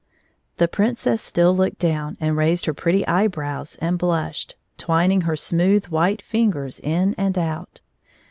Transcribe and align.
The 0.57 0.67
Princess 0.67 1.21
still 1.21 1.55
looked 1.55 1.77
down 1.77 2.17
and 2.19 2.35
raised 2.35 2.65
her 2.65 2.73
pretty 2.73 3.05
eyebrows 3.05 3.77
and 3.79 3.99
blushed, 3.99 4.55
twining 4.79 5.21
her 5.21 5.35
smooth 5.35 5.85
white 5.89 6.23
fingers 6.23 6.79
in 6.79 7.13
and 7.19 7.37
out. 7.37 7.81